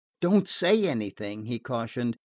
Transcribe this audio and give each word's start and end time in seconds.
"Don't 0.19 0.47
say 0.47 0.87
anything," 0.87 1.45
he 1.45 1.59
cautioned. 1.59 2.17